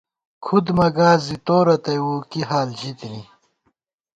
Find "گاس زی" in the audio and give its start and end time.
0.97-1.37